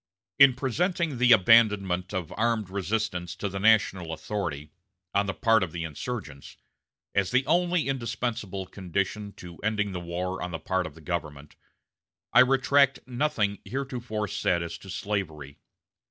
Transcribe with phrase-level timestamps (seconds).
[0.39, 4.71] In presenting the abandonment of armed resistance to the national authority,
[5.13, 6.57] on the part of the insurgents,
[7.13, 11.55] as the only indispensable condition to ending the war on the part of the government,
[12.33, 15.59] I retract nothing heretofore said as to slavery.